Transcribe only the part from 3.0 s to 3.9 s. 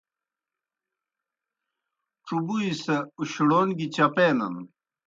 اُشڑَون گیْ